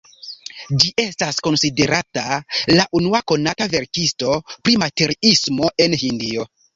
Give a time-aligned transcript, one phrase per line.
[0.83, 2.23] Ĝi estas konsiderata
[2.73, 6.47] la unua konata verkisto pri materiismo en Hindio.